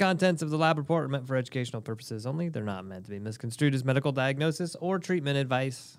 [0.00, 2.48] contents of the lab report are meant for educational purposes only.
[2.48, 5.98] They're not meant to be misconstrued as medical diagnosis or treatment advice.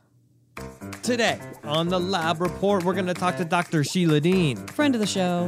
[1.03, 3.83] Today on the lab report, we're going to talk to Dr.
[3.83, 4.57] Sheila Dean.
[4.67, 5.47] friend of the show,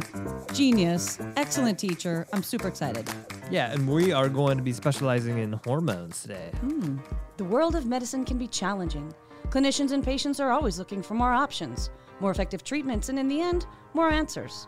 [0.54, 2.28] genius, excellent teacher.
[2.32, 3.10] I'm super excited.
[3.50, 6.52] Yeah, and we are going to be specializing in hormones today.
[6.60, 6.98] Hmm.
[7.38, 9.12] The world of medicine can be challenging.
[9.50, 11.90] Clinicians and patients are always looking for more options,
[12.20, 13.66] more effective treatments, and in the end,
[13.96, 14.68] more answers.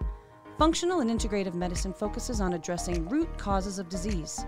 [0.57, 4.45] Functional and integrative medicine focuses on addressing root causes of disease.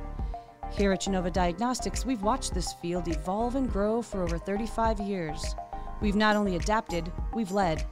[0.72, 5.54] Here at Genova Diagnostics, we've watched this field evolve and grow for over 35 years.
[6.00, 7.86] We've not only adapted, we've led.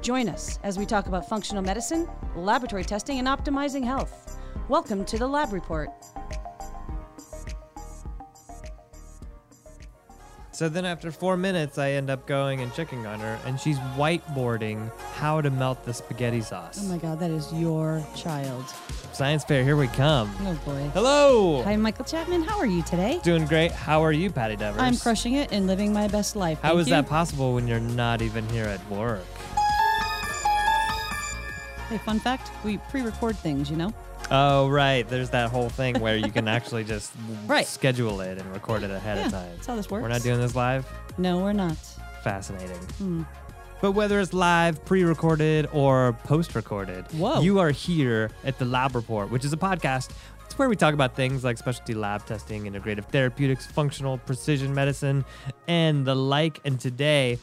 [0.00, 4.40] Join us as we talk about functional medicine, laboratory testing, and optimizing health.
[4.68, 5.88] Welcome to the Lab Report.
[10.54, 13.78] So then, after four minutes, I end up going and checking on her, and she's
[13.96, 16.78] whiteboarding how to melt the spaghetti sauce.
[16.84, 18.62] Oh my God, that is your child.
[19.14, 20.30] Science fair, here we come.
[20.40, 20.90] Oh boy.
[20.92, 21.62] Hello.
[21.62, 22.42] Hi, Michael Chapman.
[22.42, 23.18] How are you today?
[23.22, 23.72] Doing great.
[23.72, 24.82] How are you, Patti Devers?
[24.82, 26.60] I'm crushing it and living my best life.
[26.60, 26.94] How Thank is you.
[26.96, 29.24] that possible when you're not even here at work?
[31.88, 33.70] Hey, fun fact: we pre-record things.
[33.70, 33.94] You know.
[34.34, 35.06] Oh, right.
[35.06, 37.12] There's that whole thing where you can actually just
[37.46, 37.66] Right.
[37.66, 39.50] schedule it and record it ahead Yeah, of time.
[39.54, 40.02] that's how this works.
[40.02, 40.86] We're not doing this live?
[41.18, 41.76] No, we're not.
[42.24, 42.78] Fascinating.
[42.98, 43.22] Hmm.
[43.82, 47.40] But whether it's live, pre recorded, or post recorded, Whoa.
[47.42, 50.10] you are here at the Lab Report, which is a podcast.
[50.46, 55.24] It's where we talk about things like specialty lab testing, integrative therapeutics, functional precision medicine,
[55.68, 56.60] and the like.
[56.64, 57.38] And today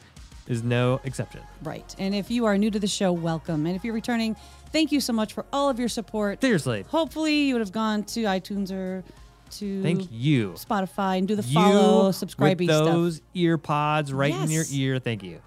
[0.47, 1.41] is no exception.
[1.61, 1.93] Right.
[1.99, 3.65] And if you are new to the show, welcome.
[3.67, 4.35] And if you're returning,
[4.71, 6.41] thank you so much for all of your support.
[6.41, 9.03] Seriously, Hopefully, you would have gone to iTunes or
[9.51, 10.51] to thank you.
[10.51, 12.85] Spotify and do the you follow, subscribe with stuff.
[12.85, 14.99] those ear pods right in your ear.
[14.99, 15.41] Thank you.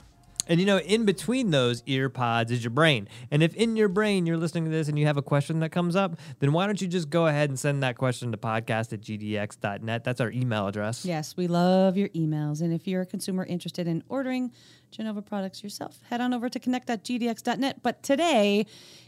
[0.46, 3.08] And you know, in between those ear pods is your brain.
[3.30, 5.70] And if in your brain you're listening to this and you have a question that
[5.70, 8.92] comes up, then why don't you just go ahead and send that question to podcast
[8.92, 10.04] at gdx.net?
[10.04, 11.04] That's our email address.
[11.04, 12.60] Yes, we love your emails.
[12.60, 14.52] And if you're a consumer interested in ordering
[14.90, 17.82] Genova products yourself, head on over to connect.gdx.net.
[17.82, 18.66] But today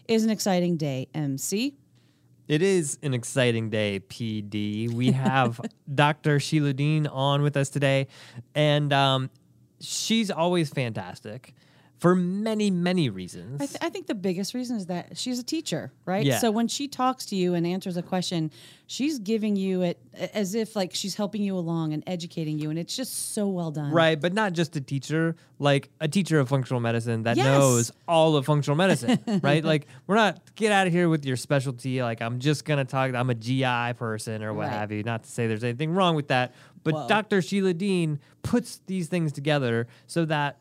[0.08, 1.74] is an exciting day, MC.
[2.46, 4.92] It is an exciting day, PD.
[4.92, 5.60] We have
[5.94, 6.38] Dr.
[6.38, 8.08] Sheila Dean on with us today,
[8.54, 9.30] and um,
[9.80, 11.54] she's always fantastic
[11.98, 13.60] for many, many reasons.
[13.62, 16.26] I, th- I think the biggest reason is that she's a teacher, right?
[16.26, 16.38] Yeah.
[16.38, 18.50] So when she talks to you and answers a question,
[18.88, 19.98] she's giving you it
[20.34, 23.70] as if like she's helping you along and educating you, and it's just so well
[23.70, 23.90] done.
[23.92, 27.46] Right, but not just a teacher, like a teacher of functional medicine that Yes.
[27.46, 29.64] knows all of functional medicine, right?
[29.64, 32.02] Like we're not get out of here with your specialty.
[32.02, 33.14] Like I'm just gonna talk.
[33.14, 34.72] I'm a GI person or what Right.
[34.72, 35.04] have you.
[35.04, 37.08] Not to say there's anything wrong with that, but Whoa.
[37.08, 37.42] Dr.
[37.42, 40.58] Sheila Dean puts these things together so that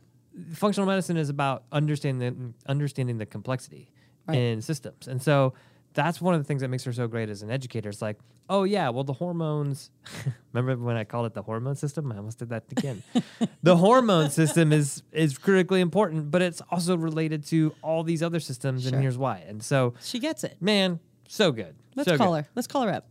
[0.54, 3.90] functional medicine is about understanding the, understanding the complexity
[4.28, 4.38] Right.
[4.38, 5.54] in systems, and so.
[5.96, 7.88] That's one of the things that makes her so great as an educator.
[7.90, 8.18] It's like,
[8.50, 9.92] oh yeah, well the hormones.
[10.52, 12.12] Remember when I called it the hormone system?
[12.12, 13.04] I almost did that again.
[13.62, 18.40] the hormone system is is critically important, but it's also related to all these other
[18.40, 18.94] systems, Sure.
[18.94, 19.44] and here's why.
[19.48, 20.58] And so, She gets it.
[20.60, 21.76] man, so good.
[21.96, 22.46] Let's so call good.
[22.46, 22.50] her.
[22.56, 23.08] Let's call her up.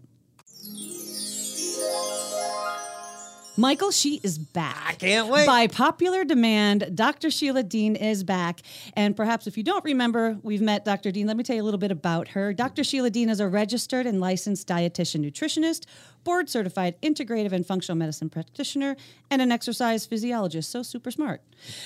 [3.57, 4.83] Michael, she is back.
[4.87, 5.47] I can't wait.
[5.47, 7.31] By popular demand, Dr.
[7.31, 8.63] Sheila Dean is back.
[8.95, 11.11] And perhaps if you don't remember, we've met Dr.
[11.11, 11.27] Dean.
[11.27, 12.55] Let me tell you a little bit about her.
[12.55, 12.83] Dr.
[12.83, 15.85] Sheila Dean is a registered and licensed dietitian nutritionist,
[16.25, 18.97] board certified integrative and functional medicine practitioner,
[19.31, 20.71] and an exercise physiologist.
[20.71, 21.43] So super smart.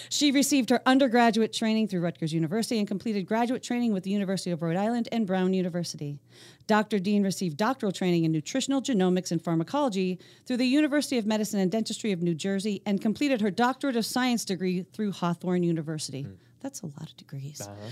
[0.09, 4.51] She received her undergraduate training through Rutgers University and completed graduate training with the University
[4.51, 6.19] of Rhode Island and Brown University.
[6.67, 6.99] Dr.
[6.99, 11.71] Dean received doctoral training in nutritional genomics and pharmacology through the University of Medicine and
[11.71, 16.23] Dentistry of New Jersey and completed her doctorate of science degree through Hawthorn University.
[16.23, 16.46] Hmm.
[16.67, 17.61] That's a lot of degrees.
[17.61, 17.91] Uh-huh.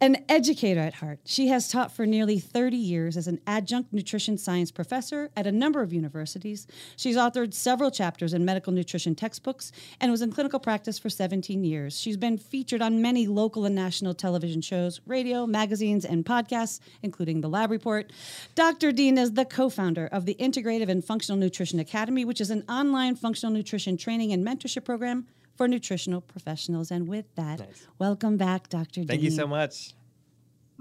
[0.00, 4.38] An educator at heart, she has taught for nearly 30 years as an adjunct nutrition
[4.38, 6.68] science professor at a number of universities.
[6.96, 11.64] She's authored several chapters in medical nutrition textbooks and was in clinical practice for 17
[11.64, 11.98] years.
[11.98, 17.40] She's been featured on many local and national television shows, radio, magazines, and podcasts, including
[17.40, 18.12] The Lab Report.
[18.54, 18.92] Dr.
[18.92, 22.62] Dean is the co founder of the Integrative and Functional Nutrition Academy, which is an
[22.68, 25.26] online functional nutrition training and mentorship program
[25.62, 26.90] for nutritional professionals.
[26.90, 27.86] And with that, Nice.
[28.00, 29.00] welcome back, Dr.
[29.02, 29.06] Dean.
[29.06, 29.92] Thank you so much.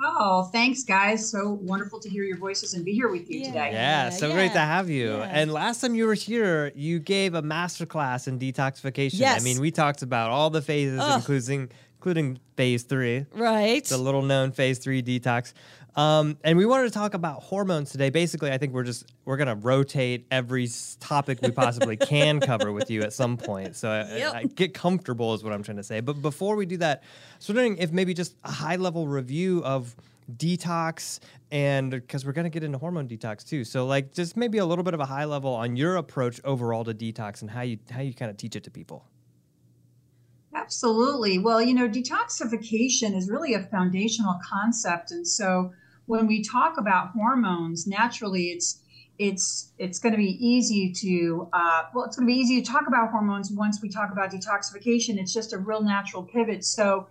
[0.04, 1.30] Oh, thanks, guys.
[1.30, 3.46] So wonderful to hear your voices and be here with you Yeah.
[3.48, 3.70] today.
[3.74, 5.18] Yeah, so great to have you.
[5.18, 5.30] yeah.
[5.32, 9.24] And last time you were here, you gave a master class in detoxification.
[9.24, 11.20] I mean, we talked about all the phases, Ugh.
[11.20, 11.70] including
[12.00, 13.28] including phase three.
[13.36, 13.86] Right.
[13.86, 15.54] the little known phase three detox.
[15.96, 18.10] Um, and we wanted to talk about hormones today.
[18.10, 22.90] Basically, I think we're just we're gonna rotate every topic we possibly can cover with
[22.90, 23.76] you at some point.
[23.76, 24.34] So I- Yep.
[24.34, 26.00] I, get comfortable is what I'm trying to say.
[26.00, 29.64] But before we do that, I was wondering if maybe just a high level review
[29.66, 29.96] of
[30.38, 31.20] detox
[31.52, 34.66] and because we're going to get into hormone detox too so like just maybe a
[34.66, 37.78] little bit of a high level on your approach overall to detox and how you
[37.90, 39.04] how you kind of teach it to people
[40.56, 45.74] absolutely well you know detoxification is really a foundational concept and so
[46.06, 48.82] when we talk about hormones naturally it's
[49.22, 52.72] it's it's going to be easy to uh, well it's going to be easy to
[52.72, 55.20] talk about hormones once we talk about detoxification.
[55.20, 56.66] It's just a real natural pivot.
[56.66, 57.08] So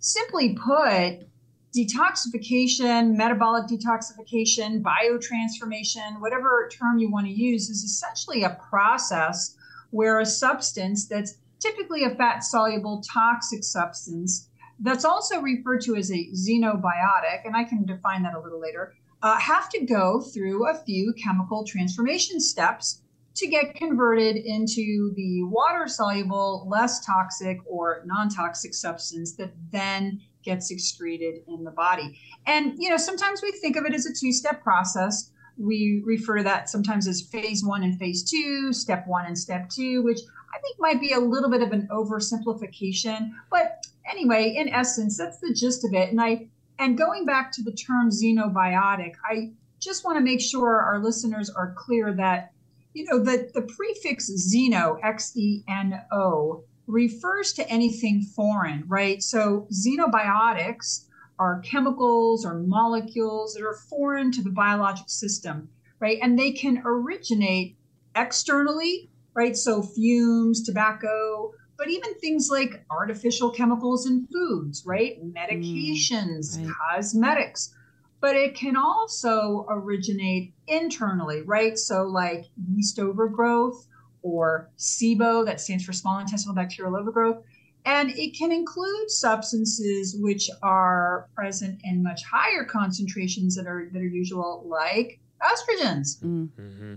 [0.00, 1.28] simply put
[1.76, 9.56] detoxification, metabolic detoxification, biotransformation, whatever term you want to use, is essentially a process
[9.90, 14.48] where a substance that's typically a fat soluble toxic substance
[14.82, 18.94] that's also referred to as a xenobiotic, and I can define that a little later,
[19.22, 23.02] uh, have to go through a few chemical transformation steps
[23.34, 30.20] to get converted into the water soluble, less toxic or non toxic substance that then
[30.42, 32.18] gets excreted in the body.
[32.46, 35.30] And, you know, sometimes we think of it as a two step process.
[35.56, 39.70] We refer to that sometimes as phase one and phase two, step one and step
[39.70, 40.18] two, which
[40.52, 43.30] I think might be a little bit of an oversimplification.
[43.50, 46.10] But anyway, in essence, that's the gist of it.
[46.10, 46.48] And I,
[46.78, 51.50] and going back to the term xenobiotic, I just want to make sure our listeners
[51.50, 52.52] are clear that,
[52.94, 59.22] you know, the, the prefix xeno, X E N O, refers to anything foreign, right?
[59.22, 61.06] So xenobiotics
[61.38, 65.68] are chemicals or molecules that are foreign to the biologic system,
[65.98, 66.18] right?
[66.22, 67.76] And they can originate
[68.14, 69.56] externally, right?
[69.56, 75.18] So fumes, tobacco, but even things like artificial chemicals in foods, right?
[75.22, 76.74] Medications, mm, right.
[76.90, 77.74] cosmetics.
[78.20, 81.76] But it can also originate internally, right?
[81.76, 83.88] So, like yeast overgrowth,
[84.22, 87.44] or SIBO, that stands for small intestinal bacterial overgrowth.
[87.84, 93.98] And it can include substances which are present in much higher concentrations that are that
[93.98, 96.22] are usual, like estrogens.
[96.22, 96.48] Mm.
[96.50, 96.94] Mm-hmm.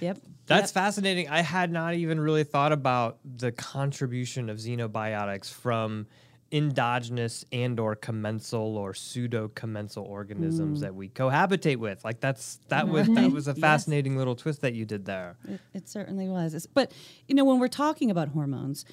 [0.00, 0.18] Yep.
[0.46, 0.84] That's yep.
[0.84, 1.28] fascinating.
[1.28, 6.06] I had not even really thought about the contribution of xenobiotics from
[6.52, 10.82] endogenous and or commensal or pseudo commensal organisms mm.
[10.82, 14.18] that we cohabitate with like that's that was that was a fascinating yes.
[14.18, 16.92] little twist that you did there it, it certainly was it's, but
[17.26, 18.84] you know when we're talking about hormones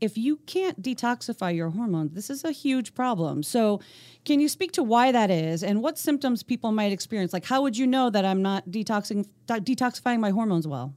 [0.00, 3.42] if you can't detoxify your hormones this is a huge problem.
[3.42, 3.80] So
[4.24, 7.32] can you speak to why that is and what symptoms people might experience?
[7.32, 10.94] Like how would you know that i'm not detoxing detoxifying my hormones well?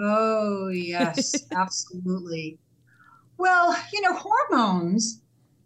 [0.00, 2.58] Oh yes absolutely.
[3.42, 5.20] Well, you know, hormones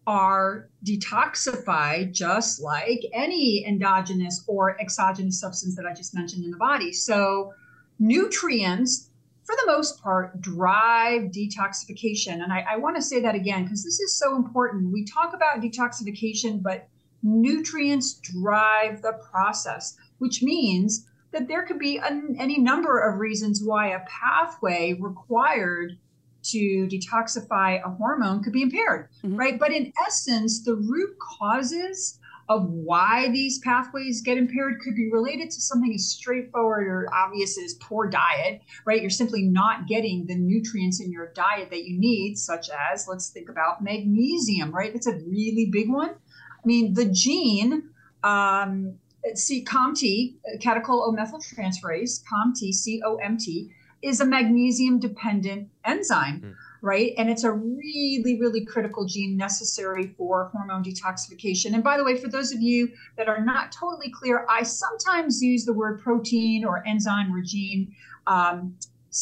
[0.06, 6.56] are detoxified just like any endogenous or exogenous substance that I just mentioned in the
[6.56, 6.92] body.
[6.92, 7.52] So,
[7.98, 9.05] nutrients,
[9.46, 12.42] for the most part, drive detoxification.
[12.42, 14.92] And I, I want to say that again because this is so important.
[14.92, 16.88] We talk about detoxification, but
[17.22, 23.62] nutrients drive the process, which means that there could be an, any number of reasons
[23.62, 25.96] why a pathway required
[26.42, 29.36] to detoxify a hormone could be impaired, mm-hmm.
[29.36, 29.58] right?
[29.58, 35.50] But in essence, the root causes of why these pathways get impaired could be related
[35.50, 39.00] to something as straightforward or obvious as poor diet, right?
[39.00, 43.30] You're simply not getting the nutrients in your diet that you need, such as, let's
[43.30, 44.94] think about magnesium, right?
[44.94, 46.10] It's a really big one.
[46.10, 47.90] I mean, the gene,
[48.22, 48.94] um,
[49.34, 53.70] see, COMT, catechol-O-methyltransferase, COMT, C-O-M-T,
[54.02, 56.54] is a magnesium dependent enzyme, mm.
[56.82, 57.12] right?
[57.18, 61.74] And it's a really, really critical gene necessary for hormone detoxification.
[61.74, 65.42] And by the way, for those of you that are not totally clear, I sometimes
[65.42, 67.94] use the word protein or enzyme or gene.
[68.26, 68.76] Um,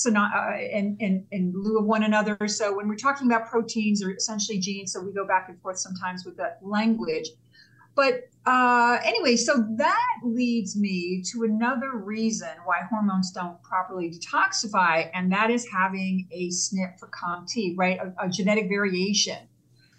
[0.06, 2.36] uh, in, in, in lieu of one another.
[2.48, 5.78] So when we're talking about proteins or essentially genes, so we go back and forth
[5.78, 7.28] sometimes with that language.
[7.94, 15.08] But uh, anyway, so that leads me to another reason why hormones don't properly detoxify,
[15.14, 17.98] and that is having a SNP for COMT, right?
[17.98, 19.38] A, a genetic variation,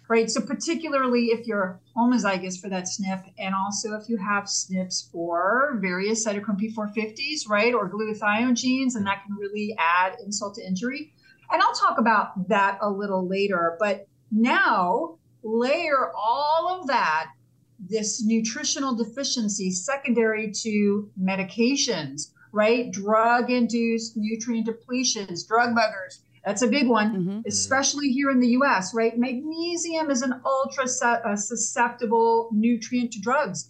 [0.08, 0.30] right?
[0.30, 5.78] So, particularly if you're homozygous for that SNP, and also if you have SNPs for
[5.80, 11.12] various cytochrome P450s, right, or glutathione genes, and that can really add insult to injury.
[11.50, 13.76] And I'll talk about that a little later.
[13.80, 17.30] But now, layer all of that
[17.78, 22.90] this nutritional deficiency secondary to medications, right?
[22.90, 26.20] Drug induced nutrient depletions, drug muggers.
[26.44, 27.40] That's a big one, mm-hmm.
[27.46, 29.18] especially here in the US, right?
[29.18, 33.68] Magnesium is an ultra uh, susceptible nutrient to drugs.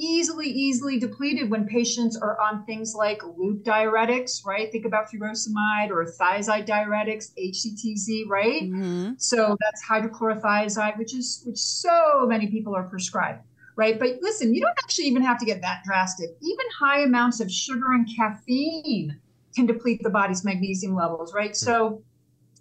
[0.00, 4.70] Easily, easily depleted when patients are on things like loop diuretics, right?
[4.70, 8.62] Think about furosemide or thiazide diuretics, HCTZ, right?
[8.62, 9.14] Mm-hmm.
[9.18, 13.42] So that's hydrochlorothiazide, which is which so many people are prescribed
[13.78, 13.96] right?
[13.96, 16.30] But listen, you don't actually even have to get that drastic.
[16.42, 19.16] Even high amounts of sugar and caffeine
[19.54, 21.52] can deplete the body's magnesium levels, right?
[21.52, 21.64] Mm-hmm.
[21.64, 22.02] So,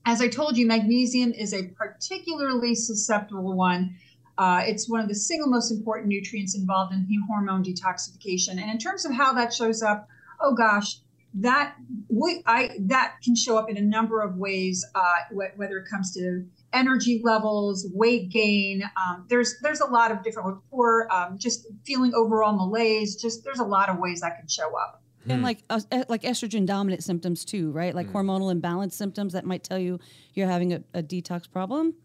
[0.06, 3.96] as I told you, magnesium is a particularly susceptible one.
[4.38, 8.62] Uh, it's one of the single most important nutrients involved in hormone detoxification.
[8.62, 10.08] And in terms of how that shows up,
[10.39, 10.98] oh gosh,
[11.34, 11.75] that
[12.10, 15.01] we, I that can show up in a number of ways, uh,
[15.32, 18.84] wh- whether it comes to energy levels, weight gain.
[18.96, 23.15] Um, there's there's a lot of different or um, just feeling overall malaise.
[23.15, 25.03] Just there's a lot of ways that can show up.
[25.29, 25.44] And hmm.
[25.44, 27.94] like uh, like estrogen dominant symptoms too, right?
[27.94, 28.13] Like mm.
[28.13, 30.00] hormonal imbalance symptoms that might tell you
[30.34, 31.96] you're having a, a detox problem.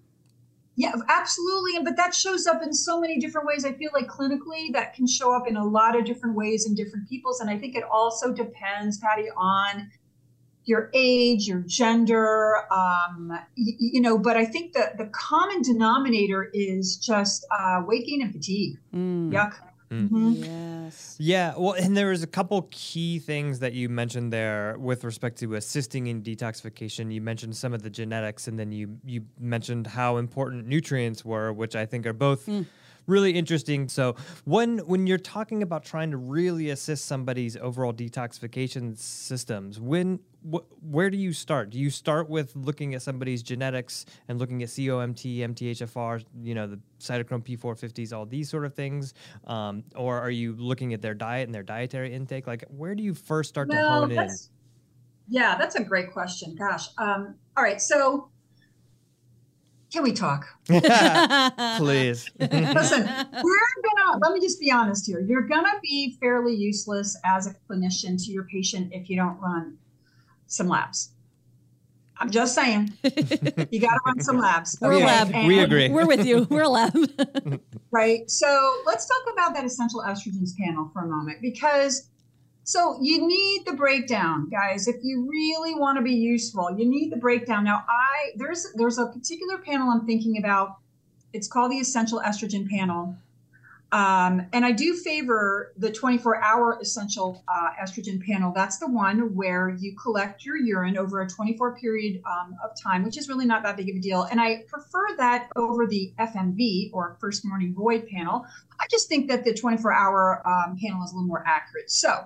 [0.76, 1.76] Yeah, absolutely.
[1.76, 3.64] And But that shows up in so many different ways.
[3.64, 6.74] I feel like clinically that can show up in a lot of different ways in
[6.74, 7.40] different people's.
[7.40, 9.90] And I think it also depends, Patti, on
[10.64, 16.50] your age, your gender, um, you, you, know, but I think the, the common denominator
[16.54, 18.78] is just uh, weight gain and fatigue.
[18.94, 19.32] Mm.
[19.32, 19.54] Yuck.
[19.92, 20.08] Mm.
[20.08, 20.32] Mm-hmm.
[20.44, 21.16] Yes.
[21.18, 21.54] Yeah.
[21.56, 25.54] Well, and there was a couple key things that you mentioned there with respect to
[25.54, 27.12] assisting in detoxification.
[27.12, 31.52] You mentioned some of the genetics, and then you you mentioned how important nutrients were,
[31.52, 32.46] which I think are both.
[32.46, 32.66] Mm
[33.06, 33.88] really interesting.
[33.88, 40.20] So when when you're talking about trying to really assist somebody's overall detoxification systems, when
[40.50, 41.70] wh- where do you start?
[41.70, 46.66] Do you start with looking at somebody's genetics and looking at COMT, MTHFR, you know,
[46.66, 49.14] the cytochrome P450s, all these sort of things,
[49.46, 52.46] um, or are you looking at their diet and their dietary intake?
[52.46, 54.30] Like, where do you first start well, to hone in?
[55.28, 56.54] Yeah, that's a great question.
[56.56, 56.88] Gosh.
[56.98, 58.28] Um, all right, so
[59.92, 60.46] can we talk?
[61.76, 62.30] Please.
[62.40, 63.02] Listen,
[63.42, 65.20] we're gonna, let me just be honest here.
[65.20, 69.76] You're gonna be fairly useless as a clinician to your patient if you don't run
[70.46, 71.10] some labs.
[72.18, 74.78] I'm just saying, you got to run some labs.
[74.80, 75.06] We're okay?
[75.06, 75.32] lab.
[75.34, 75.88] And we agree.
[75.88, 76.46] We're with you.
[76.50, 76.94] We're a lab.
[77.90, 78.30] right.
[78.30, 82.10] So let's talk about that essential estrogens panel for a moment because
[82.64, 84.86] so you need the breakdown, guys.
[84.86, 87.64] If you really want to be useful, you need the breakdown.
[87.64, 90.76] Now, I there's there's a particular panel I'm thinking about.
[91.32, 93.16] It's called the Essential Estrogen Panel.
[93.92, 98.50] Um, and I do favor the 24 hour essential uh, estrogen panel.
[98.54, 103.04] That's the one where you collect your urine over a 24 period um, of time,
[103.04, 104.22] which is really not that big of a deal.
[104.30, 108.46] And I prefer that over the FMV or first morning void panel.
[108.80, 111.90] I just think that the 24 hour um, panel is a little more accurate.
[111.90, 112.24] So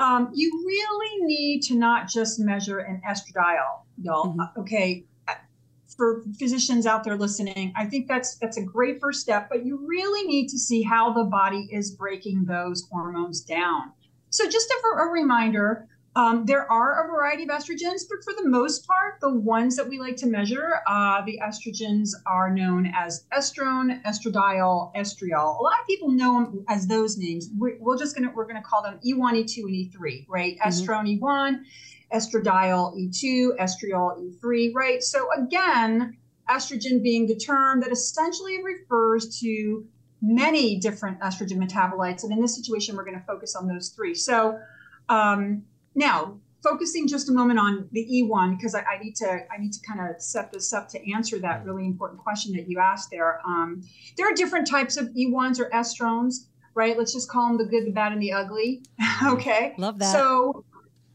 [0.00, 4.32] um, you really need to not just measure an estradiol, y'all.
[4.32, 4.60] Mm-hmm.
[4.62, 5.04] Okay,
[5.98, 9.84] for physicians out there listening, I think that's that's a great first step, but you
[9.86, 13.92] really need to see how the body is breaking those hormones down.
[14.30, 15.88] So just a, a reminder,
[16.18, 19.88] um, there are a variety of estrogens, but for the most part, the ones that
[19.88, 25.60] we like to measure, uh, the estrogens are known as estrone, estradiol, estriol.
[25.60, 27.50] A lot of people know them as those names.
[27.56, 30.58] We're, we're just gonna we're gonna call them E1, E2, and E3, right?
[30.58, 30.68] Mm-hmm.
[30.68, 31.60] Estrone E1,
[32.12, 35.00] estradiol E2, estriol E3, right?
[35.00, 36.16] So again,
[36.50, 39.86] estrogen being the term that essentially refers to
[40.20, 42.24] many different estrogen metabolites.
[42.24, 44.16] And in this situation, we're going to focus on those three.
[44.16, 44.58] So
[45.08, 45.62] um,
[45.98, 49.72] now, focusing just a moment on the E1 because I, I, need to I need
[49.72, 53.10] to kind of set this up to answer that really important question that you asked
[53.10, 53.40] there.
[53.46, 53.82] Um,
[54.16, 56.96] there are different types of E1s or estrones, right?
[56.96, 58.82] Let's just call them the good, the bad, and the ugly.
[59.24, 59.74] okay.
[59.78, 60.12] Love that.
[60.12, 60.64] So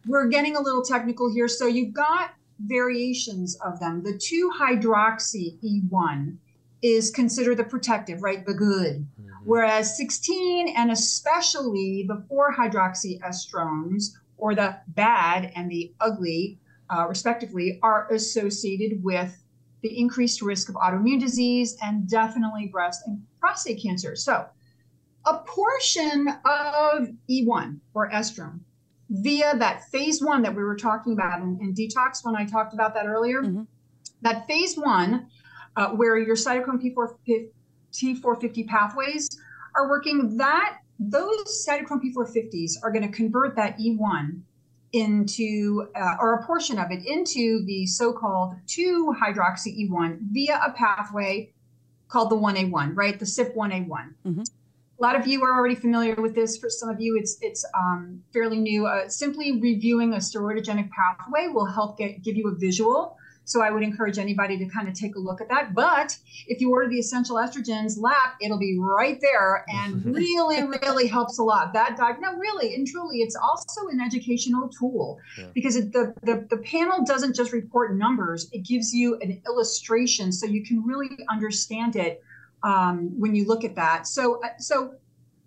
[0.05, 1.47] we're getting a little technical here.
[1.47, 4.03] So you've got variations of them.
[4.03, 6.37] The 2 hydroxy E1
[6.81, 8.45] is considered the protective, right?
[8.45, 9.07] The good.
[9.19, 9.29] Mm-hmm.
[9.45, 16.59] Whereas 16 and especially the 4 hydroxy estrones or the bad and the ugly,
[16.89, 19.41] uh, respectively, are associated with
[19.83, 24.17] the increased risk of autoimmune disease and definitely breast and prostate cancer.
[24.17, 24.45] So,
[25.25, 28.59] a portion of E1 or estrone
[29.09, 32.73] via that phase one that we were talking about in, in detox when I talked
[32.73, 33.43] about that earlier.
[33.43, 33.63] Mm-hmm.
[34.23, 35.27] That phase one,
[35.77, 37.47] uh, where your cytochrome P4,
[37.93, 39.29] T450 pathways
[39.73, 44.41] are working, that those cytochrome P450s are going to convert that E1
[44.93, 50.61] into, uh, or a portion of it, into the so called 2 hydroxy E1 via
[50.65, 51.51] a pathway
[52.07, 53.17] called the 1A1, right?
[53.17, 54.13] The CYP1A1.
[54.25, 54.43] Mm-hmm
[54.99, 56.57] a lot of you are already familiar with this.
[56.57, 58.85] For some of you, it's it's um, fairly new.
[58.87, 63.17] Uh, simply reviewing a steroidogenic pathway will help get give you a visual.
[63.45, 65.73] So I would encourage anybody to kind of take a look at that.
[65.73, 71.07] But if you order the essential estrogens lap, it'll be right there and really, really
[71.07, 71.73] helps a lot.
[71.73, 75.47] That dive, no, really and truly, it's also an educational tool yeah.
[75.53, 80.31] because it, the, the the panel doesn't just report numbers; it gives you an illustration
[80.31, 82.21] so you can really understand it
[82.63, 84.07] um, when you look at that.
[84.07, 84.95] So, uh, so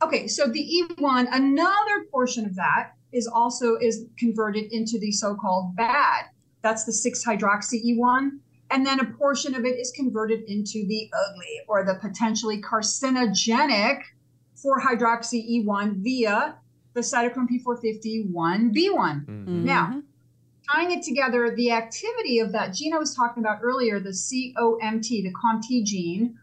[0.02, 5.74] okay, so the E1, another portion of that is also is converted into the so-called
[5.76, 6.26] bad.
[6.66, 8.40] That's the 6-hydroxy E1.
[8.72, 14.02] And then a portion of it is converted into the ugly or the potentially carcinogenic
[14.56, 16.56] 4-hydroxy E1 via
[16.94, 18.72] the cytochrome P450 1B1.
[18.72, 19.64] Mm-hmm.
[19.64, 20.02] Now,
[20.68, 25.08] tying it together, the activity of that gene I was talking about earlier, the COMT,
[25.08, 26.36] the COMT gene,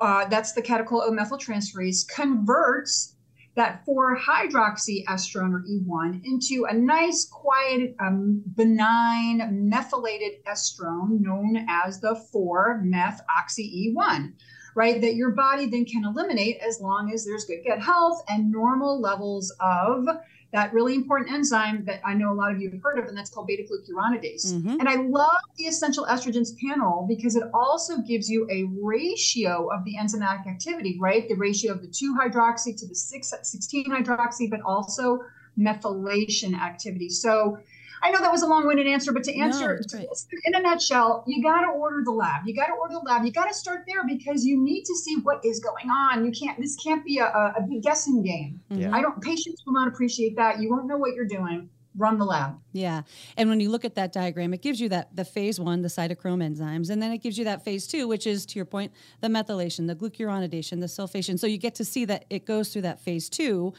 [0.00, 3.13] uh, that's the catechol O methyltransferase, converts
[3.56, 12.00] that 4 hydroxyestrone or E1 into a nice, quiet, um, benign methylated estrone known as
[12.00, 14.32] the 4 methoxy E1,
[14.74, 15.00] right?
[15.00, 19.00] That your body then can eliminate as long as there's good gut health and normal
[19.00, 20.06] levels of
[20.54, 23.18] that really important enzyme that I know a lot of you have heard of, and
[23.18, 24.54] that's called beta glucuronidase.
[24.54, 24.78] Mhm.
[24.78, 29.84] And I love the essential estrogens panel because it also gives you a ratio of
[29.84, 31.28] the enzymatic activity, right?
[31.28, 35.24] The ratio of the 2 hydroxy to the 6, 16 hydroxy, but also
[35.58, 37.08] methylation activity.
[37.08, 37.58] So
[38.04, 40.06] I know that was a long winded answer, but to answer it's great.
[40.44, 42.42] in a nutshell, you got to order the lab.
[42.46, 43.24] You got to order the lab.
[43.24, 46.26] You got to start there because you need to see what is going on.
[46.26, 48.60] You can't, this can't be a, a, a big guessing game.
[48.68, 48.94] Yeah.
[48.94, 50.60] I don't, patients will not appreciate that.
[50.60, 51.70] You won't know what you're doing.
[51.96, 52.58] Run the lab.
[52.72, 53.02] Yeah.
[53.36, 55.88] And when you look at that diagram, it gives you that the phase one, the
[55.88, 58.92] cytochrome enzymes, and then it gives you that phase two, which is to your point,
[59.20, 61.38] the methylation, the glucuronidation, the sulfation.
[61.38, 63.72] So you get to see that it goes through that phase two.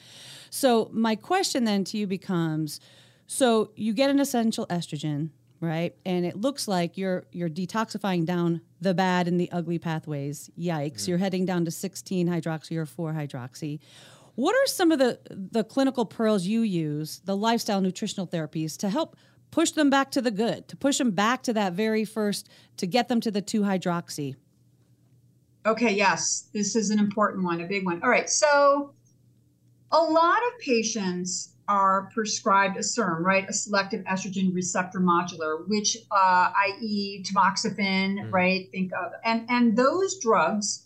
[0.49, 2.79] So my question then to you becomes
[3.27, 5.29] so you get an essential estrogen,
[5.59, 5.95] right?
[6.05, 10.49] And it looks like you're you're detoxifying down the bad and the ugly pathways.
[10.57, 10.93] Yikes.
[10.93, 11.09] Mm-hmm.
[11.09, 13.79] You're heading down to 16 hydroxy or 4 hydroxy.
[14.35, 18.89] What are some of the the clinical pearls you use, the lifestyle nutritional therapies to
[18.89, 19.15] help
[19.51, 22.85] push them back to the good, to push them back to that very first to
[22.85, 24.35] get them to the 2 hydroxy?
[25.65, 28.03] Okay, yes, this is an important one, a big one.
[28.03, 28.93] All right, so
[29.91, 35.97] a lot of patients are prescribed a SERM, right, a selective estrogen receptor modulator, which,
[36.11, 38.31] uh, i.e., tamoxifen, Mm.
[38.31, 38.69] right?
[38.71, 40.83] Think of and and those drugs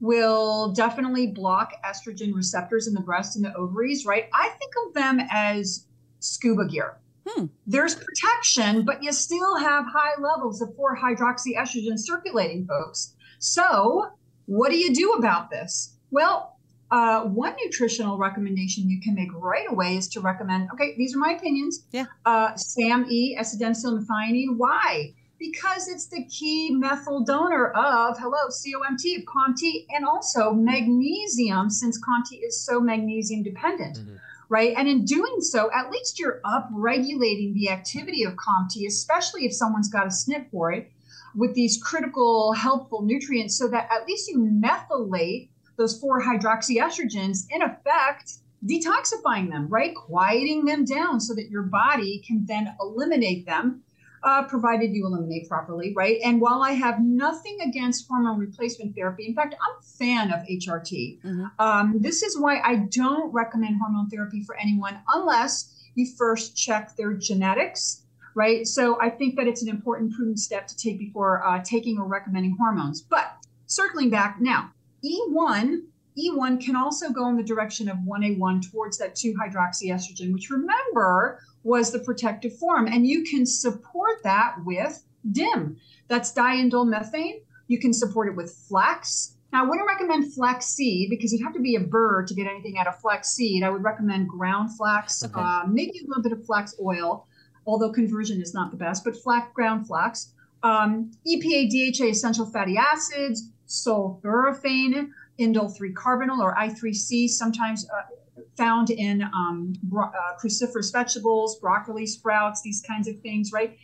[0.00, 4.28] will definitely block estrogen receptors in the breast and the ovaries, right?
[4.34, 5.86] I think of them as
[6.18, 6.96] scuba gear.
[7.24, 7.46] Hmm.
[7.68, 13.14] There's protection, but you still have high levels of 4 hydroxy estrogen circulating, folks.
[13.38, 14.08] So,
[14.46, 15.94] what do you do about this?
[16.10, 16.51] Well,
[16.92, 21.18] uh, one nutritional recommendation you can make right away is to recommend okay, these are
[21.18, 21.84] my opinions.
[21.90, 22.04] Yeah.
[22.26, 24.56] Uh, SAMe, acetylmethionine.
[24.56, 25.14] Why?
[25.38, 31.98] Because it's the key methyl donor of, hello, COMT, of COMT, and also magnesium, since
[31.98, 34.18] COMT is so magnesium dependent Mhm.
[34.48, 34.74] right?
[34.76, 39.52] And in doing so, at least you're up regulating the activity of COMT, especially if
[39.54, 40.92] someone's got a SNP for it,
[41.34, 47.62] with these critical helpful nutrients, so that at least you methylate those four hydroxyestrogens, in
[47.62, 48.34] effect,
[48.66, 49.94] detoxifying them, right?
[49.94, 53.82] Quieting them down so that your body can then eliminate them.
[54.24, 56.20] Uh, provided you eliminate properly, right?
[56.24, 60.46] And while I have nothing against hormone replacement therapy, in fact, I'm a fan of
[60.48, 61.18] HRT.
[61.24, 61.50] Mhm.
[61.58, 66.94] Um, this is why I don't recommend hormone therapy for anyone unless you first check
[66.94, 68.04] their genetics,
[68.36, 68.64] right?
[68.64, 72.06] So I think that it's an important, prudent step to take before uh, taking or
[72.06, 73.02] recommending hormones.
[73.02, 73.26] But
[73.66, 74.70] circling back now,
[75.04, 75.80] E1,
[76.18, 81.40] E1 can also go in the direction of 1A1 towards that 2 hydroxyestrogen, which remember
[81.64, 82.86] was the protective form.
[82.86, 85.76] And you can support that with DIM.
[86.08, 87.40] That's diindole methane.
[87.68, 89.36] You can support it with flax.
[89.52, 92.46] Now, I wouldn't recommend flax seed because you'd have to be a bird to get
[92.46, 93.62] anything out of flax seed.
[93.62, 95.32] I would recommend ground flax, Okay.
[95.34, 97.26] uh, maybe a little bit of flax oil,
[97.66, 100.32] although conversion is not the best, but flax, ground flax.
[100.62, 105.08] Um, EPA, DHA, essential fatty acids, sulforaphane,
[105.40, 112.62] indole 3 carbinol or I3C, sometimes uh, found in um, uh, cruciferous vegetables, broccoli sprouts,
[112.62, 113.78] these kinds of things, right?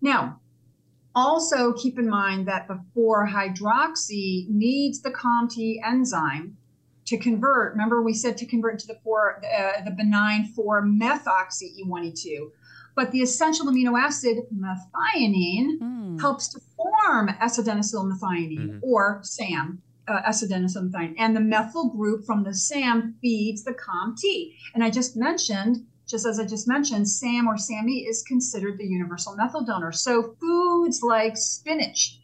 [0.00, 0.40] Now,
[1.14, 6.56] also keep in mind that 4 hydroxy needs the COMT enzyme
[7.06, 7.72] to convert.
[7.72, 12.50] Remember, we said to convert to the 4, uh, the benign 4 methoxy E1E2.
[13.00, 16.18] But the essential amino acid methionine Hmm.
[16.18, 18.78] helps to form S-adenosylmethionine Mhm.
[18.82, 21.14] or SAM, uh, S-adenosylmethionine.
[21.16, 24.52] And the methyl group from the SAM feeds the COMT.
[24.74, 28.86] And I just mentioned, just as I just mentioned, SAM or SAMe is considered the
[28.86, 29.92] universal methyl donor.
[29.92, 32.20] So foods like spinach,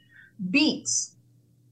[0.51, 1.17] beets,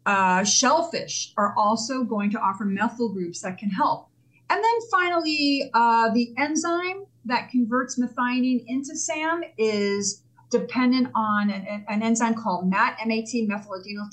[0.07, 4.09] uh, shellfish are also going to offer methyl groups that can help.
[4.49, 11.85] And then finally, uh, the enzyme that converts methionine into SAM is dependent on an,
[11.89, 14.09] an enzyme called MAT, MAT, methyladenyl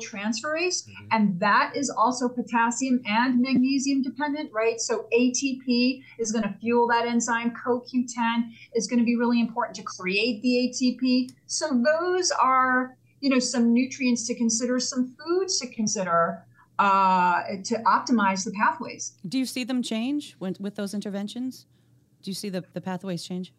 [0.00, 1.06] transferase, mm-hmm.
[1.10, 4.80] and that is also potassium and magnesium dependent, right?
[4.80, 7.52] So ATP is going to fuel that enzyme.
[7.66, 11.32] CoQ10 is going to be really important to create the ATP.
[11.46, 16.44] So those are, you know, some nutrients to consider, some foods to consider
[16.78, 19.12] uh, to optimize the pathways.
[19.28, 21.66] Do you see them change when, with those interventions?
[22.26, 23.52] Do you see the, the pathways change?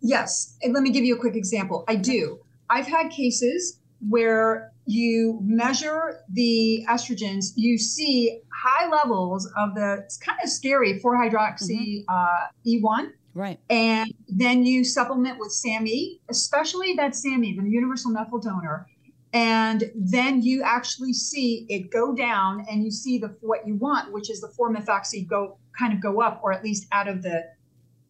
[0.00, 0.58] Yes.
[0.60, 1.84] And let me give you a quick example.
[1.86, 2.40] I do.
[2.68, 10.16] I've had cases where you measure the estrogens, you see high levels of the, it's
[10.16, 12.08] kind of scary, 4 hydroxy mm-hmm.
[12.08, 13.10] uh, E1.
[13.34, 13.60] Right.
[13.70, 18.88] And then you supplement with SAMe, especially that SAMe, the universal methyl donor.
[19.32, 24.12] And then you actually see it go down and you see the what you want,
[24.12, 27.22] which is the 4 methoxy go kind of go up or at least out of
[27.22, 27.44] the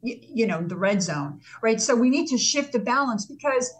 [0.06, 1.80] you know the red zone right?
[1.80, 3.74] So we need to shift the balance because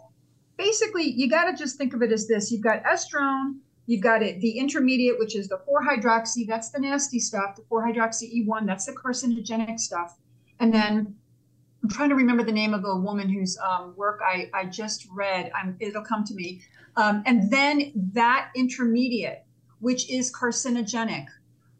[0.57, 2.51] basically you got to just think of it as this.
[2.51, 7.19] You've got estrone you've got it the intermediate which is the 4-hydroxy that's the nasty
[7.19, 10.17] stuff the 4-hydroxy e1 that's the carcinogenic stuff.
[10.59, 11.15] And then
[11.81, 15.07] i'm trying to remember the name of the woman whose um, work I, I just
[15.11, 15.51] read.
[15.55, 16.61] I'm, it'll come to me.
[16.97, 19.43] Um, and then that intermediate
[19.79, 21.27] which is carcinogenic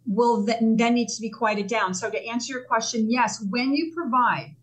[0.08, 1.93] will then, then needs to be quieted down.
[1.93, 4.56] So to answer your question, yes, when you provide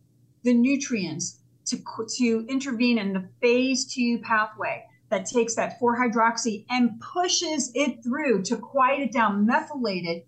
[0.43, 1.79] the nutrients to,
[2.17, 8.43] to intervene in the phase two pathway that takes that 4-hydroxy and pushes it through
[8.43, 10.27] to quiet it down, methylate it,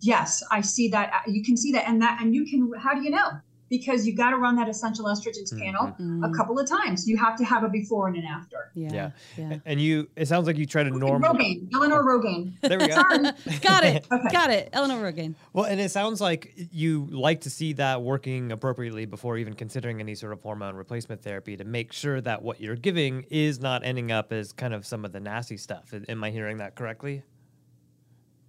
[0.00, 1.22] yes, I see that.
[1.26, 1.88] You can see that.
[1.88, 3.30] And that, and you can, how do you know?
[3.68, 5.58] Because you've got to run that essential estrogens mm-hmm.
[5.58, 6.24] panel mm-hmm.
[6.24, 7.08] a couple of times.
[7.08, 8.70] You have to have a before and an after.
[8.74, 8.92] Yeah.
[8.92, 9.10] yeah.
[9.36, 9.58] yeah.
[9.64, 11.22] And you, it sounds like you try to norm.
[11.22, 12.56] Rogan, Eleanor Rogan.
[12.62, 12.96] There we go.
[13.60, 14.06] got it.
[14.18, 14.28] Okay.
[14.32, 14.70] Got it.
[14.72, 15.36] Eleanor Rogan.
[15.52, 20.00] Well, and it sounds like you like to see that working appropriately before even considering
[20.00, 23.84] any sort of hormone replacement therapy to make sure that what you're giving is not
[23.84, 25.92] ending up as kind of some of the nasty stuff.
[26.08, 27.22] Am I hearing that correctly?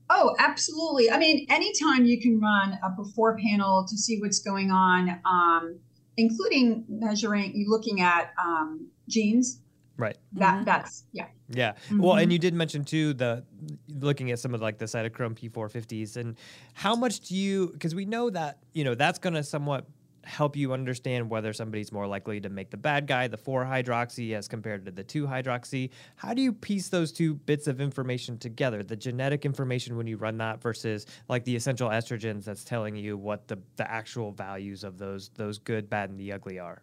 [0.10, 1.12] Oh, absolutely.
[1.12, 5.80] I mean, anytime you can run a before panel to see what's going on, um,
[6.17, 9.62] including measuring, you looking at um, genes.
[9.98, 10.17] Right.
[10.34, 10.63] That mm-hmm.
[10.63, 11.28] that's yeah.
[11.50, 11.74] Yeah.
[11.74, 12.02] Mm-hmm.
[12.02, 13.43] Well, and you did mention too the
[13.89, 16.38] looking at some of like the cytochrome P450s and
[16.74, 19.86] how much do you because we know that you know that's going to somewhat
[20.23, 24.34] help you understand whether somebody's more likely to make the bad guy, the 4 hydroxy,
[24.34, 25.89] as compared to the 2 hydroxy.
[26.15, 28.84] How do you piece those two bits of information together?
[28.84, 33.17] The genetic information when you run that versus like the essential estrogens that's telling you
[33.17, 36.82] what the, the actual values of those those good, bad, and the ugly are?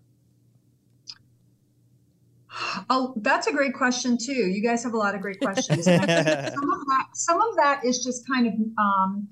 [2.89, 4.33] Oh, that's a great question too.
[4.33, 5.85] You guys have a lot of great questions.
[5.85, 9.29] some, of that, some of that is just kind of um,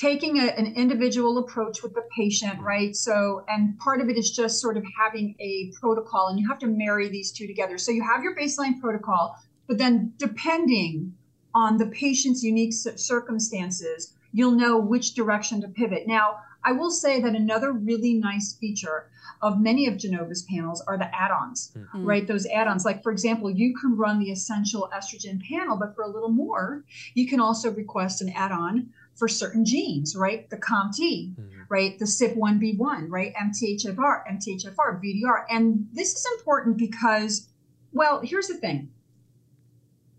[0.00, 2.96] taking a, an individual approach with the patient, right?
[2.96, 6.58] So, and part of it is just sort of having a protocol, and you have
[6.60, 7.76] to marry these two together.
[7.76, 9.36] So, you have your baseline protocol,
[9.66, 11.12] but then depending
[11.54, 16.06] on the patient's unique circumstances, you'll know which direction to pivot.
[16.06, 19.10] Now, I will say that another really nice feature
[19.42, 22.04] of many of Genova's panels are the add-ons, mm-hmm.
[22.04, 22.26] right?
[22.26, 26.08] Those add-ons, like for example, you can run the essential estrogen panel, but for a
[26.08, 26.84] little more,
[27.14, 30.48] you can also request an add-on for certain genes, right?
[30.48, 31.60] The COMT, mm-hmm.
[31.68, 31.98] right?
[31.98, 33.34] The CYP1B1, right?
[33.34, 35.44] MTHFR, MTHFR, VDR.
[35.50, 37.50] And this is important because,
[37.92, 38.90] well, here's the thing.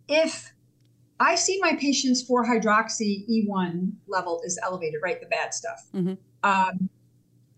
[0.08, 0.54] If
[1.20, 5.20] I see my patient's 4 hydroxy E1 level is elevated, right?
[5.20, 5.88] The bad stuff.
[5.96, 6.14] Mm-hmm.
[6.44, 6.90] Um,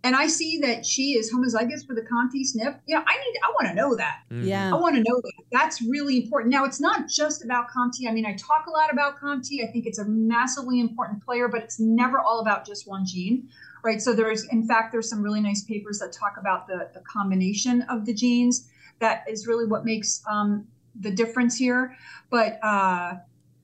[0.06, 3.39] and I see that she is homozygous for the COMT SNP, you know, I need,
[3.42, 4.24] I want to know that.
[4.30, 4.48] Mm-hmm.
[4.48, 4.74] Yeah.
[4.74, 5.44] I want to know that.
[5.50, 6.52] That's really important.
[6.52, 8.10] Now, it's not just about COMT.
[8.10, 9.63] I mean, I talk a lot about COMT.
[9.63, 13.48] I think it's a massively important player, but it's never all about just one gene,
[13.82, 14.02] right?
[14.02, 17.84] So there's, in fact, there's some really nice papers that talk about the, the combination
[17.84, 18.68] of the genes.
[19.00, 20.68] That is really what makes um,
[21.00, 21.96] the difference here.
[22.30, 23.13] But, uh,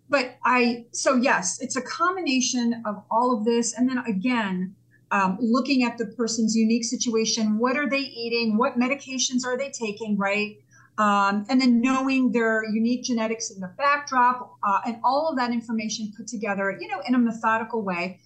[0.07, 3.73] but I, so yes, it's a combination of all of this.
[3.73, 4.73] And then again,
[5.11, 7.57] um, looking at the person's unique situation.
[7.57, 8.57] What are they eating?
[8.57, 10.17] What medications are they taking?
[10.17, 10.57] Right.
[10.97, 15.51] Um, and then knowing their unique genetics in the backdrop uh, and all of that
[15.51, 18.19] information put together, you know, in a methodical way.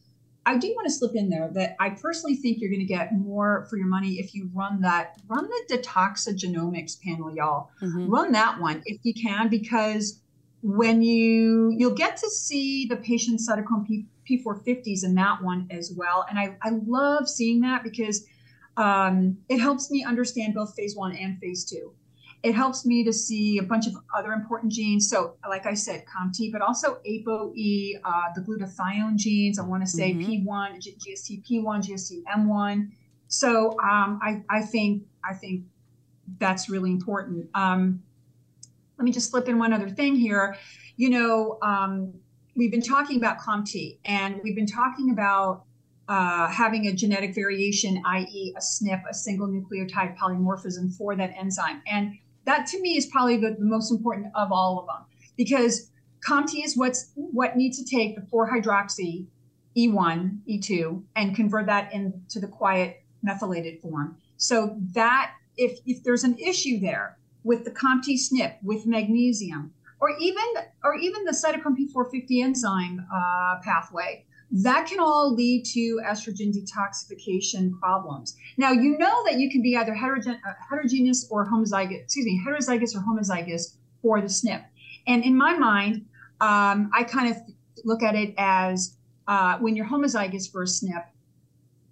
[0.46, 3.13] I do want to slip in there that I personally think you're going to get
[3.13, 7.69] more for your money if you run that, run the Detoxigenomics panel, y'all.
[7.82, 8.10] Mm-hmm.
[8.10, 10.19] Run that one if you can, because
[10.62, 15.93] when you you'll get to see the patient's cytochrome P, P450s in that one as
[15.95, 16.25] well.
[16.29, 18.25] And I, I love seeing that because
[18.77, 21.93] um, it helps me understand both phase one and phase two.
[22.41, 25.09] It helps me to see a bunch of other important genes.
[25.09, 29.59] So, like I said, COMT, but also ApoE, uh, the glutathione genes.
[29.59, 30.49] I want to say mm-hmm.
[30.49, 32.89] P1, GST P1, GST M1.
[33.29, 35.63] So, um, I, I think I think
[36.38, 37.47] that's really important.
[37.55, 38.03] Um,
[38.97, 40.57] let me just slip in one other thing here.
[40.97, 42.13] You know, um,
[42.56, 45.63] we've been talking about COMT and we've been talking about
[46.08, 51.82] uh, having a genetic variation, i.e., a SNP, a single nucleotide polymorphism for that enzyme.
[51.88, 55.06] And that to me is probably the, the most important of all of them
[55.38, 55.92] because
[56.28, 59.26] COMT is what's what needs to take the 4 hydroxy
[59.78, 64.18] E1, E2, and convert that into the quiet methylated form.
[64.38, 70.10] So that if if there's an issue there with the COMT SNP, with magnesium, or
[70.20, 70.44] even
[70.84, 77.80] or even the cytochrome P450 enzyme uh, pathway, that can all lead to estrogen detoxification
[77.80, 78.36] problems.
[78.58, 82.44] Now you know that you can be either heterogen, uh, heterogeneous or homozygous, excuse me,
[82.46, 84.66] heterozygous or homozygous for the SNP.
[85.08, 86.06] And in my mind,
[86.42, 87.38] um, I kind of
[87.86, 88.98] look at it as
[89.30, 91.02] uh, when you're homozygous for a SNP,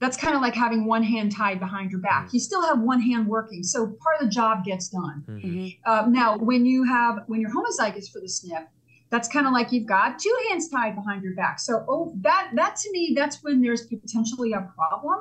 [0.02, 2.26] that's kind of like having one hand tied behind your back.
[2.26, 2.36] Mm-hmm.
[2.36, 5.24] You still have one hand working, so part of the job gets done.
[5.30, 5.68] Mm-hmm.
[5.86, 8.66] Uh, now, when you have when you're homozygous for the SNP,
[9.12, 11.60] that's kind of like you've got two hands tied behind your back.
[11.60, 15.20] So, oh, that that to me, that's when there's potentially a problem,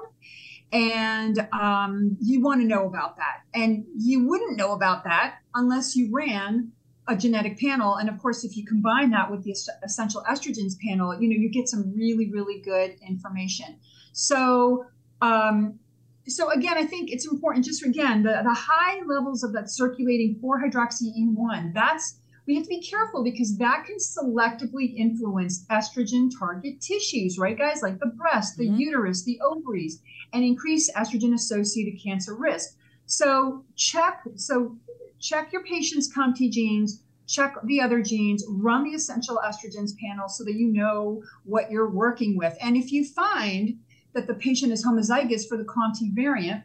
[0.72, 3.42] and um, you want to know about that.
[3.52, 6.72] And you wouldn't know about that unless you ran
[7.06, 7.96] a genetic panel.
[7.96, 11.50] And of course, if you combine that with the essential estrogens panel, you know, you
[11.50, 13.78] get some really, really good information.
[14.12, 14.86] So,
[15.20, 15.78] um,
[16.26, 20.40] so again, I think it's important just again, the, the high levels of that circulating
[20.42, 26.80] 4-hydroxy E1, that's we have to be careful because that can selectively influence estrogen target
[26.80, 27.80] tissues, right, guys?
[27.80, 28.76] Like the breast, the mm-hmm.
[28.76, 30.00] uterus, the ovaries,
[30.32, 32.76] and increase estrogen associated cancer risk.
[33.06, 34.76] So check, so
[35.20, 40.42] check your patient's COMT genes, check the other genes, run the essential estrogens panel so
[40.44, 42.56] that you know what you're working with.
[42.60, 43.78] And if you find
[44.12, 46.64] that the patient is homozygous for the COMT variant,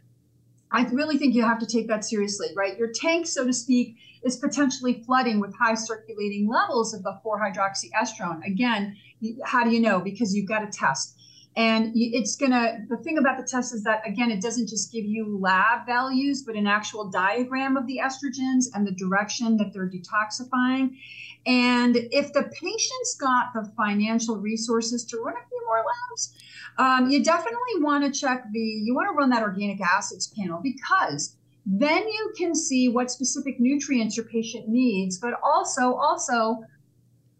[0.72, 2.76] I really think you have to take that seriously, right?
[2.76, 7.40] Your tank, so to speak, is potentially flooding with high circulating levels of the 4
[7.40, 8.44] hydroxyestrone.
[8.44, 8.96] Again,
[9.44, 10.00] how do you know?
[10.00, 11.14] Because you've got to test.
[11.56, 14.92] And it's going to, the thing about the test is that, again, it doesn't just
[14.92, 19.72] give you lab values, but an actual diagram of the estrogens and the direction that
[19.72, 20.98] they're detoxifying.
[21.46, 26.34] And if the patient's got the financial resources to run a few more labs,
[26.78, 30.60] um, you definitely want to check the, you want to run that organic acids panel
[30.62, 36.58] because then you can see what specific nutrients your patient needs, but also, also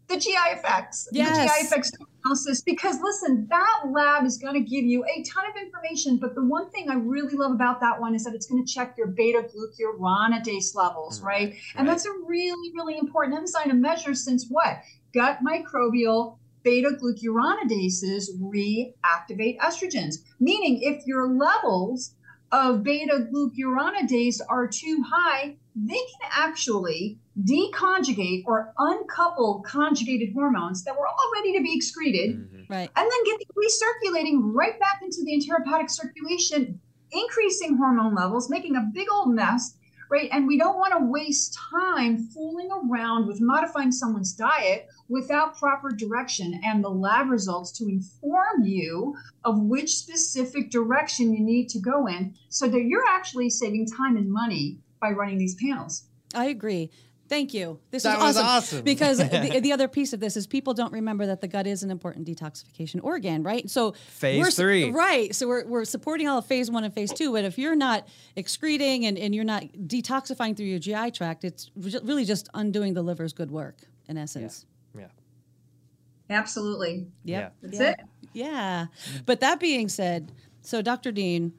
[0.09, 1.29] the GI effects, yes.
[1.29, 1.93] the GI effects
[2.27, 2.61] analysis.
[2.61, 6.19] Because listen, that lab is going to give you a ton of information.
[6.19, 8.73] But the one thing I really love about that one is that it's going to
[8.73, 11.51] check your beta glucuronidase levels, right?
[11.51, 11.57] right?
[11.77, 14.79] And that's a really, really important enzyme to measure since what?
[15.15, 22.15] Gut microbial beta glucuronidases reactivate estrogens, meaning if your levels
[22.53, 30.97] of beta glucuronidase are too high, they can actually deconjugate or uncouple conjugated hormones that
[30.97, 32.73] were all ready to be excreted, mm-hmm.
[32.73, 32.91] right.
[32.97, 36.81] and then get recirculating right back into the enterohepatic circulation,
[37.13, 39.77] increasing hormone levels, making a big old mess,
[40.11, 40.29] right?
[40.33, 45.91] And we don't want to waste time fooling around with modifying someone's diet without proper
[45.91, 49.15] direction and the lab results to inform you
[49.45, 54.17] of which specific direction you need to go in so that you're actually saving time
[54.17, 56.05] and money by running these panels.
[56.35, 56.91] I agree.
[57.29, 57.81] Thank you.
[57.91, 58.47] This that is awesome.
[58.47, 58.83] awesome.
[58.83, 61.83] because the, the, other piece of this is people don't remember that the gut is
[61.83, 63.69] an important detoxification organ, right?
[63.69, 65.35] So phase three, right?
[65.35, 68.07] So we're, we're supporting all of phase one and phase two, but if you're not
[68.37, 73.03] excreting and, and you're not detoxifying through your GI tract, it's really just undoing the
[73.03, 74.67] liver's good work in essence.
[74.95, 75.03] Yeah.
[75.03, 76.37] yeah.
[76.37, 77.09] Absolutely.
[77.25, 77.55] Yep.
[77.63, 77.69] Yeah.
[77.69, 77.91] That's yeah.
[77.91, 78.01] it.
[78.33, 78.87] Yeah.
[79.25, 81.13] But that being said, so Dr.
[81.13, 81.53] Dean,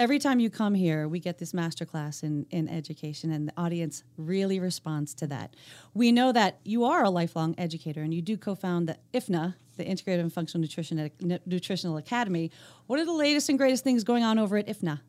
[0.00, 4.02] every time you come here, we get this masterclass in, in education, and the audience
[4.16, 5.54] really responds to that.
[5.92, 9.84] We know that you are a lifelong educator, and you do co-found the IFNA, the
[9.84, 11.10] Integrative and Functional Nutrition
[11.46, 12.50] Nutritional Academy.
[12.86, 15.00] What are the latest and greatest things going on over at IFNA?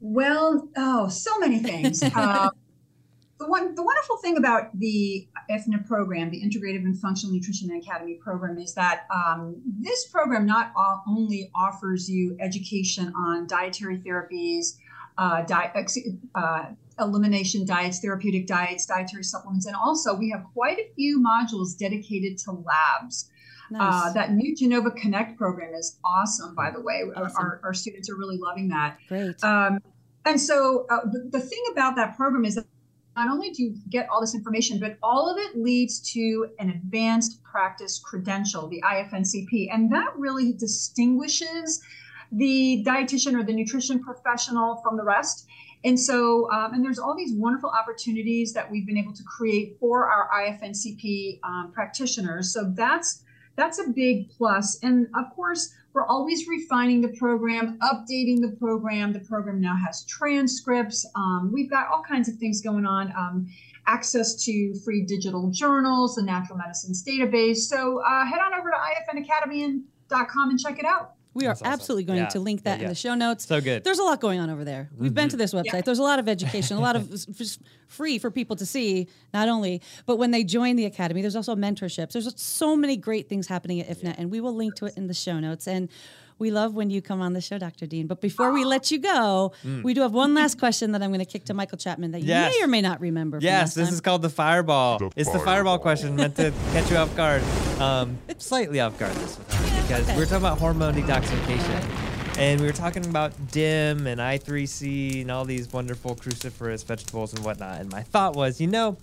[0.00, 2.02] Well, oh, so many things.
[2.02, 2.48] uh,
[3.38, 8.14] the one the wonderful thing about the IFNA program, the Integrative and Functional Nutrition Academy
[8.14, 10.72] program, is that um, this program not
[11.08, 14.76] only offers you education on dietary therapies,
[15.18, 15.72] uh, diet,
[16.34, 16.66] uh,
[17.00, 22.38] elimination diets, therapeutic diets, dietary supplements, and also we have quite a few modules dedicated
[22.38, 23.30] to labs.
[23.74, 24.04] Uh, nice.
[24.04, 27.02] Uh, that new Genova Connect program is awesome, by the way.
[27.16, 27.32] Awesome.
[27.36, 28.98] Our, our, students are really loving that.
[29.08, 29.42] Great.
[29.42, 29.80] Um,
[30.26, 32.66] and so uh, the, the, thing about that program is that
[33.16, 36.70] not only do you get all this information, but all of it leads to an
[36.70, 39.68] advanced practice credential, the IFNCP.
[39.72, 41.80] And that really distinguishes
[42.32, 45.46] the dietitian or the nutrition professional from the rest.
[45.84, 49.76] And so, um, and there's all these wonderful opportunities that we've been able to create
[49.78, 52.52] for our IFNCP um, practitioners.
[52.52, 53.22] So that's
[53.56, 54.78] that's a big plus.
[54.82, 59.12] And of course, we're always refining the program, updating the program.
[59.12, 61.06] The program now has transcripts.
[61.14, 63.12] Um, we've got all kinds of things going on.
[63.16, 63.48] Um,
[63.86, 67.58] access to free digital journals, the Natural Medicines database.
[67.58, 71.14] So uh, head on over to ifnacademy.com and check it out.
[71.34, 71.66] We are awesome.
[71.66, 72.28] absolutely going Yeah.
[72.28, 73.46] to link that Yeah, in the show notes.
[73.46, 73.82] So good.
[73.84, 74.88] There's a lot going on over there.
[74.96, 75.38] We've been to mm-hmm.
[75.40, 75.74] this website.
[75.74, 75.80] Yeah.
[75.82, 79.08] There's a lot of education, a lot of s- just free for people to see,
[79.32, 82.12] not only, but when they join the academy, there's also mentorships.
[82.12, 85.08] There's so many great things happening at IFNA, and we will link to it in
[85.08, 85.66] the show notes.
[85.66, 85.88] And
[86.38, 87.86] we love when you come on the show, Dr.
[87.86, 88.06] Dean.
[88.06, 91.20] But before we let you go, we do have one last question that I'm going
[91.20, 92.26] to kick to Michael Chapman that Mm.
[92.26, 92.52] Yes.
[92.54, 93.38] you may or may not remember.
[93.38, 93.94] from Yes, last this time.
[93.94, 95.10] is called the fireball.
[95.16, 97.42] it's the fireball question meant to catch you off guard,
[97.80, 99.46] um, slightly off guard this time
[99.82, 101.82] because we're talking about hormone detoxification,
[102.36, 107.44] and we were talking about DIM and I3C and all these wonderful cruciferous vegetables and
[107.44, 107.80] whatnot.
[107.80, 108.96] And my thought was, you know,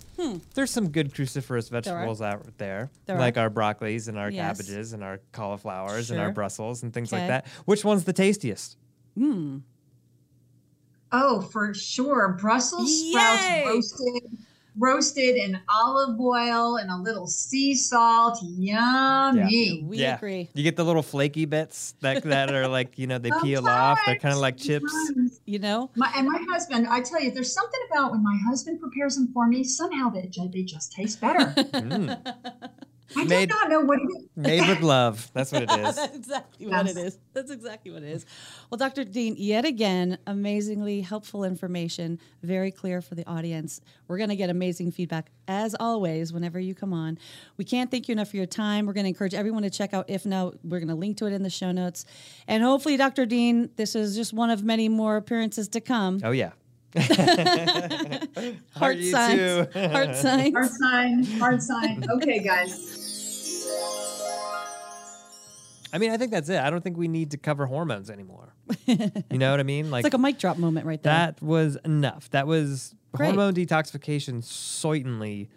[0.54, 2.98] there's some good cruciferous vegetables out there, Hmm.
[3.06, 3.40] There like are.
[3.42, 4.58] our broccolis and our Yes.
[4.58, 7.46] cabbages and our cauliflowers and our Brussels and things like that.
[7.64, 8.76] Which one's the tastiest?
[11.14, 12.36] Oh, for sure.
[12.40, 13.64] Brussels sprouts Yay!
[13.66, 14.38] roasted,
[14.78, 18.38] roasted in olive oil and a little sea salt.
[18.42, 19.84] Yummy.
[19.86, 20.48] We agree.
[20.54, 23.98] You get the little flaky bits that that are like you know they peel off.
[24.06, 24.92] They're kind of like chips.
[25.06, 25.40] Sometimes.
[25.44, 25.90] You know?
[25.96, 29.30] My, and my husband, I tell you, there's something about when my husband prepares them
[29.32, 29.64] for me.
[29.64, 31.54] Somehow they they just taste better.
[31.72, 32.70] Mm.
[33.16, 34.26] I Made- do not know what it is.
[34.36, 35.30] Made with love.
[35.34, 35.96] That's what it is.
[35.96, 37.04] That's exactly what it Yes.
[37.04, 37.18] is.
[37.34, 38.24] That's exactly what it is.
[38.70, 39.04] Well, Dr.
[39.04, 43.80] Dean, yet again, amazingly helpful information, very clear for the audience.
[44.08, 47.18] We're going to get amazing feedback as always whenever you come on.
[47.56, 48.86] We can't thank you enough for your time.
[48.86, 50.58] We're going to encourage everyone to check out IFNA.
[50.64, 52.04] We're going to link to it in the show notes.
[52.48, 53.26] And hopefully, Dr.
[53.26, 56.20] Dean, this is just one of many more appearances to come.
[56.24, 56.52] Oh yeah.
[58.76, 59.38] Heart you signs.
[59.38, 59.66] too.
[59.88, 60.52] Heart signs.
[60.54, 62.04] Hard sign, Heart sign.
[62.10, 62.98] Okay, guys.
[65.94, 66.58] I mean, I think that's it.
[66.58, 68.54] I don't think we need to cover hormones anymore.
[68.86, 69.90] You know what I mean?
[69.90, 71.12] Like, It's like a mic drop moment right there.
[71.12, 72.30] that was enough.
[72.30, 73.28] That was Great.
[73.28, 75.48] hormone detoxification, certainly,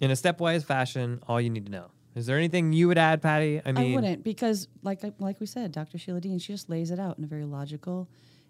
[0.00, 1.20] in a stepwise fashion.
[1.28, 1.86] All you need to know.
[2.14, 3.60] Is there anything you would add, Patti?
[3.64, 5.98] I mean, I wouldn't because, like like we said, Dr.
[5.98, 8.08] Sheila Dean, she just lays it out in a very logical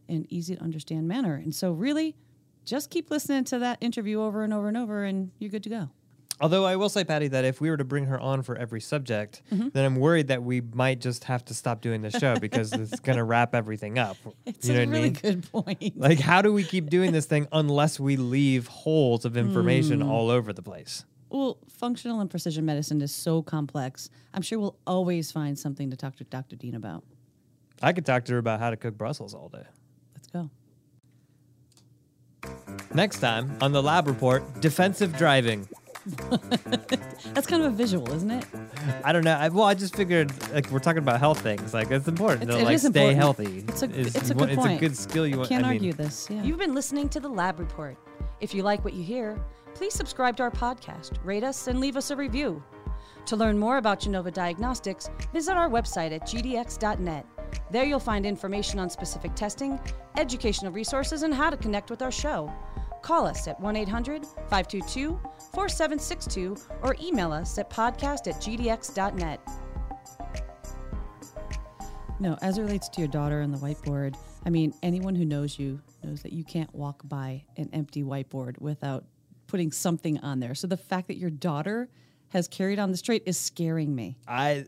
[0.08, 1.34] and easy to understand manner.
[1.34, 2.16] And so, really,
[2.64, 5.70] just keep listening to that interview over and over and over, and you're good to
[5.70, 5.90] go.
[6.40, 8.80] Although I will say, Patti, that if we were to bring her on for every
[8.80, 9.68] subject, Mm-hmm.
[9.74, 12.98] then I'm worried that we might just have to stop doing the show because it's
[13.00, 14.16] going to wrap everything up.
[14.46, 15.12] It's you know a what really I mean?
[15.12, 15.98] good point.
[15.98, 20.08] Like, how do we keep doing this thing unless we leave holes of information Hmm.
[20.10, 21.04] all over the place?
[21.28, 24.10] well, functional and precision medicine is so complex.
[24.34, 26.56] I'm sure we'll always find something to talk to Dr.
[26.56, 27.04] Dean about.
[27.80, 29.62] I could talk to her about how to cook Brussels all day.
[30.16, 30.50] Let's go.
[32.94, 35.68] Next time on the lab report, defensive driving.
[37.34, 38.44] That's kind of a visual, isn't it?
[39.04, 39.34] I don't know.
[39.34, 41.74] I, well, I just figured like we're talking about health things.
[41.74, 43.18] Like it's important It's- to it like is stay important.
[43.18, 43.64] healthy.
[43.68, 45.26] It's a- Is- it's a good It's a good skill.
[45.26, 45.48] You want.
[45.48, 46.28] Can't I mean, argue this.
[46.30, 46.42] Yeah.
[46.42, 47.96] You've been listening to the Lab Report.
[48.40, 49.38] If you like what you hear,
[49.74, 52.62] please subscribe to our podcast, rate us, and leave us a review.
[53.26, 57.26] To learn more about Genova Diagnostics, visit our website at gdx.net.
[57.70, 59.78] There you'll find information on specific testing,
[60.16, 62.50] educational resources, and how to connect with our show.
[63.02, 65.18] Call us at 1 800 522
[65.52, 69.40] 4762 or email us at podcast at gdx.net.
[72.20, 75.58] No, as it relates to your daughter and the whiteboard, I mean, anyone who knows
[75.58, 79.04] you knows that you can't walk by an empty whiteboard without
[79.46, 80.54] putting something on there.
[80.54, 81.88] So the fact that your daughter
[82.28, 84.18] has carried on this trait is scaring me.
[84.28, 84.66] I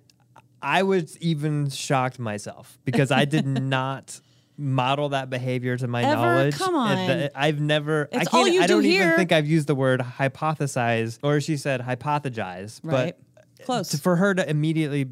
[0.63, 4.21] I was even shocked myself because I did not
[4.63, 6.15] model that behavior to my Ever?
[6.23, 6.55] knowledge.
[6.57, 7.29] Come on.
[7.35, 8.09] I've never.
[8.13, 8.35] I It's can't.
[8.35, 9.17] all you I do don't even here.
[9.17, 12.81] think I've used the word hypothesize, or she said hypothesize.
[12.83, 13.17] Right.
[13.59, 13.89] But Close.
[13.91, 15.07] to- for her to immediately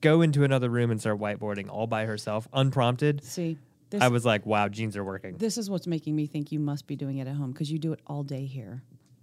[0.00, 3.58] go into another room and start whiteboarding all by herself, unprompted, See,
[3.90, 6.60] this, I was like, "Wow, genes are working." this is what's making me think you
[6.60, 8.82] must be doing it at home because you do it all day here.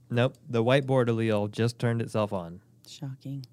[0.09, 2.61] Nope, the whiteboard allele just turned itself on.
[2.87, 3.45] Shocking.